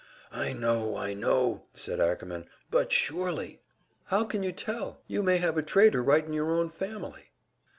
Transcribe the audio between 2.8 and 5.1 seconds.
surely" "How can you tell?